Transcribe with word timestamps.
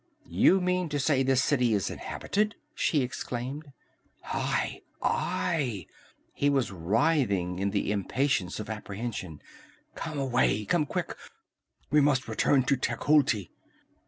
"You 0.31 0.59
mean 0.61 0.89
to 0.89 0.99
say 0.99 1.21
this 1.21 1.43
city 1.43 1.75
is 1.75 1.91
inhabited?" 1.91 2.55
she 2.73 3.03
exclaimed. 3.03 3.71
"Aye! 4.25 4.81
Aye!" 4.99 5.85
He 6.33 6.49
was 6.49 6.71
writhing 6.71 7.59
in 7.59 7.69
the 7.69 7.91
impatience 7.91 8.59
of 8.59 8.67
apprehension. 8.67 9.43
"Come 9.93 10.17
away! 10.17 10.65
Come 10.65 10.87
quick! 10.87 11.15
We 11.91 12.01
must 12.01 12.27
return 12.27 12.63
to 12.63 12.77
Tecuhltli!" 12.77 13.51